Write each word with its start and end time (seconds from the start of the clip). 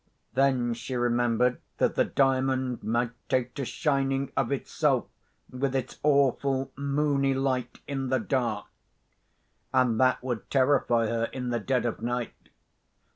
Then 0.33 0.73
she 0.73 0.95
remembered 0.95 1.61
that 1.77 1.93
the 1.93 2.05
Diamond 2.05 2.81
might 2.83 3.11
take 3.29 3.53
to 3.53 3.63
shining 3.63 4.31
of 4.35 4.51
itself, 4.51 5.05
with 5.51 5.75
its 5.75 5.99
awful 6.01 6.71
moony 6.75 7.35
light 7.35 7.81
in 7.87 8.09
the 8.09 8.17
dark—and 8.17 9.99
that 9.99 10.23
would 10.23 10.49
terrify 10.49 11.05
her 11.05 11.25
in 11.25 11.49
the 11.51 11.59
dead 11.59 11.85
of 11.85 12.01
night. 12.01 12.33